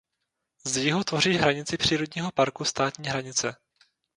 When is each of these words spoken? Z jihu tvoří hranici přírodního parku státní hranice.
Z 0.65 0.77
jihu 0.77 1.03
tvoří 1.03 1.33
hranici 1.33 1.77
přírodního 1.77 2.31
parku 2.31 2.65
státní 2.65 3.07
hranice. 3.09 3.55